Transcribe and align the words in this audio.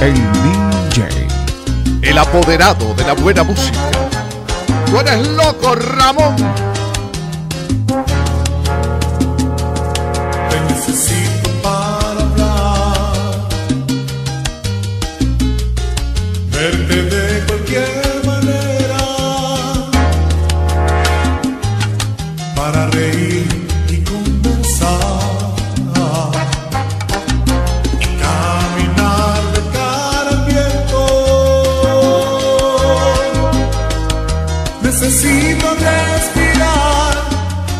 el 0.00 0.14
DJ. 0.14 1.08
El 2.02 2.18
apoderado 2.18 2.94
de 2.94 3.04
la 3.04 3.14
buena 3.14 3.42
música. 3.42 3.78
Tú 4.86 4.98
eres 5.00 5.26
loco, 5.28 5.74
Ramón. 5.74 6.36
Necesito 35.08 35.66
respirar 35.74 37.14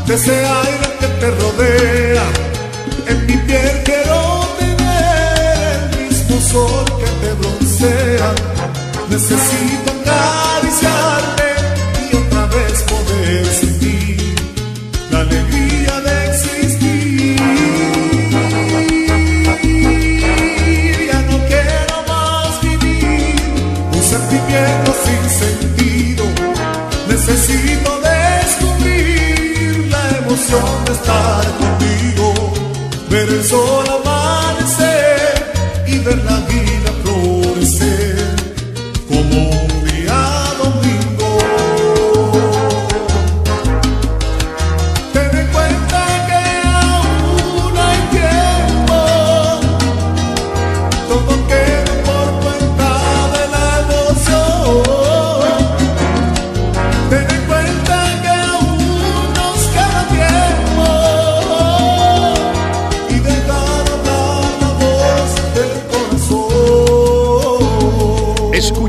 de 0.07 0.15
ese 0.15 0.33
aire 0.33 0.89
que 0.99 1.07
te 1.21 1.31
rodea. 1.31 2.25
En 3.07 3.27
mi 3.27 3.37
piel 3.37 3.83
quiero 3.85 4.49
tener 4.59 5.91
el 5.93 6.09
mismo 6.09 6.41
sol 6.41 6.85
que 6.87 7.11
te 7.21 7.31
broncea. 7.35 8.35
Necesito 9.11 9.91
acariciarte 10.01 11.49
y 12.11 12.17
otra 12.17 12.47
vez 12.47 12.83
poder 12.85 13.45
sentir 13.45 14.35
la 15.11 15.21
alegría 15.21 16.01
de 16.01 16.31
existir. 16.31 17.37
Ya 21.11 21.21
no 21.31 21.37
quiero 21.47 21.97
más 22.09 22.59
vivir 22.63 23.37
un 23.93 24.03
sentimiento 24.03 24.95
sin 25.05 25.23
sentido. 25.29 25.98
Necesito 27.29 28.01
descubrir 28.01 29.89
la 29.91 30.19
emoción 30.19 30.85
de 30.87 30.93
estar 30.93 31.45
contigo, 31.59 32.33
ver 33.11 33.29
el 33.29 33.45
sol 33.45 33.85
amanecer 34.01 35.53
y 35.87 35.99
ver 35.99 36.25
la 36.25 36.41
vida 36.41 36.91
florecer 37.03 38.35
como 39.09 39.58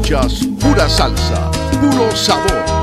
Pura 0.09 0.89
salsa, 0.89 1.51
puro 1.79 2.09
sabor. 2.15 2.78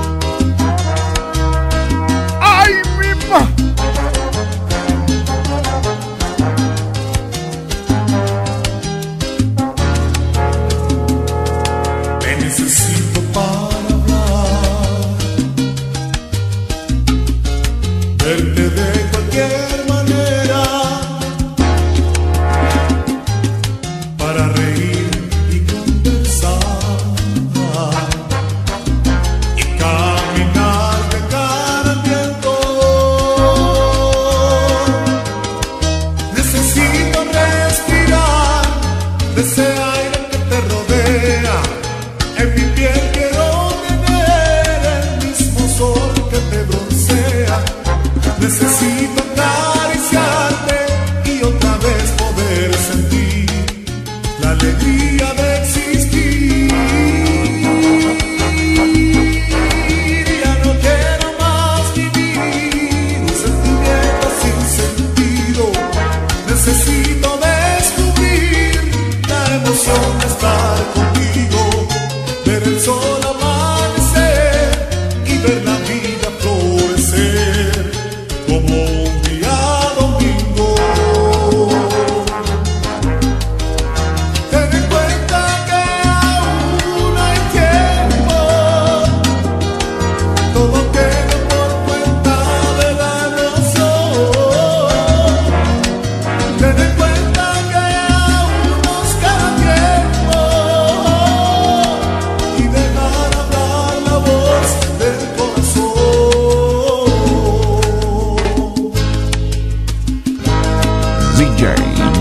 DJ 111.37 111.75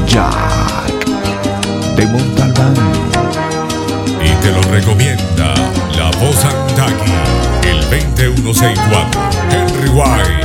Jack 0.08 1.06
de 1.96 2.06
Montalbán. 2.08 2.74
Y 4.22 4.30
te 4.44 4.52
lo 4.52 4.62
recomienda 4.64 5.54
la 5.98 6.12
voz 6.20 6.44
Antaki, 6.44 7.14
el 7.64 7.80
2164, 7.90 9.22
Henry 9.52 9.90
White. 9.90 10.45